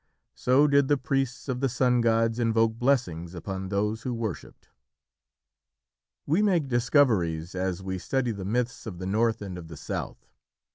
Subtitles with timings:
[0.33, 4.69] So did the priests of the sun gods invoke blessings upon those who worshipped.
[6.25, 9.77] We make many discoveries as we study the myths of the North and of the
[9.77, 10.25] South.